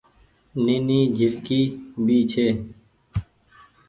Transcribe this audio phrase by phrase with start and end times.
[0.63, 1.59] نيني جهرڪي
[2.05, 2.47] ڀي ڇي۔